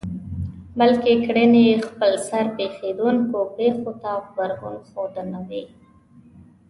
بلکې 0.79 1.11
کړنې 1.25 1.61
يې 1.69 1.75
خپلسر 1.87 2.43
پېښېدونکو 2.57 3.39
پېښو 3.57 3.91
ته 4.01 4.11
غبرګون 4.25 4.75
ښودنه 4.89 5.39
وي. 5.49 5.63